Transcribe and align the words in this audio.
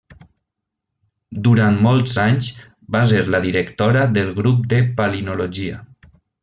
Durant 1.49 1.77
molts 1.89 2.17
anys 2.25 2.49
va 2.97 3.05
ser 3.13 3.23
la 3.35 3.45
directora 3.47 4.09
del 4.19 4.35
grup 4.43 4.69
de 4.75 4.85
palinologia. 5.03 5.83